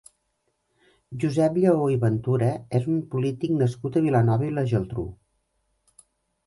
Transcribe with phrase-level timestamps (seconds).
[1.23, 2.49] Josep Lleó i Ventura
[2.81, 5.07] és un polític nascut a Vilanova i la Geltrú.